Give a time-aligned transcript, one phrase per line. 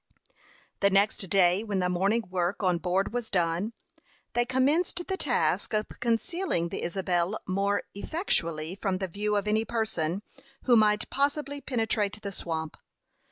[0.79, 3.71] The next day, when the morning work on board was done,
[4.33, 9.63] they commenced the task of concealing the Isabel more effectually from the view of any
[9.63, 10.23] persons
[10.63, 12.77] who might possibly penetrate the swamp.